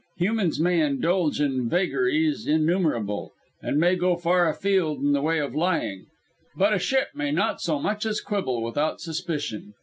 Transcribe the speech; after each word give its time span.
Humans 0.17 0.59
may 0.61 0.79
indulge 0.81 1.39
in 1.39 1.69
vagaries 1.69 2.47
innumerable, 2.47 3.33
and 3.61 3.77
may 3.79 3.95
go 3.95 4.15
far 4.15 4.49
afield 4.49 4.97
in 4.99 5.11
the 5.11 5.21
way 5.21 5.37
of 5.37 5.53
lying; 5.53 6.07
but 6.55 6.73
a 6.73 6.79
ship 6.79 7.09
may 7.13 7.29
not 7.29 7.61
so 7.61 7.77
much 7.79 8.03
as 8.07 8.19
quibble 8.19 8.63
without 8.63 8.99
suspicion. 8.99 9.75